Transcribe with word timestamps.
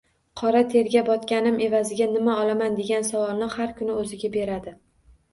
Qora 0.39 0.59
terga 0.75 1.01
botganim 1.09 1.59
evaziga 1.65 2.07
nima 2.13 2.37
olaman, 2.43 2.77
degan 2.79 3.05
savolni 3.09 3.49
har 3.57 3.75
kuni 3.83 3.99
o‘ziga 4.05 4.33
beradi. 4.37 4.75